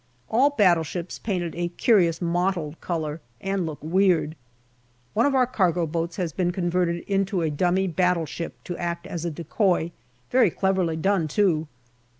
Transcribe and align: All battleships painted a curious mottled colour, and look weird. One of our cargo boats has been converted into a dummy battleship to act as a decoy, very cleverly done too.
All 0.31 0.49
battleships 0.49 1.19
painted 1.19 1.53
a 1.55 1.67
curious 1.69 2.23
mottled 2.23 2.81
colour, 2.81 3.21
and 3.39 3.67
look 3.67 3.77
weird. 3.83 4.35
One 5.13 5.27
of 5.27 5.35
our 5.35 5.45
cargo 5.45 5.85
boats 5.85 6.15
has 6.15 6.33
been 6.33 6.49
converted 6.49 7.03
into 7.03 7.43
a 7.43 7.51
dummy 7.51 7.85
battleship 7.85 8.63
to 8.63 8.75
act 8.77 9.05
as 9.05 9.25
a 9.25 9.29
decoy, 9.29 9.91
very 10.31 10.49
cleverly 10.49 10.97
done 10.97 11.27
too. 11.27 11.67